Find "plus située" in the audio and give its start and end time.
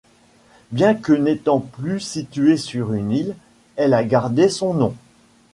1.59-2.57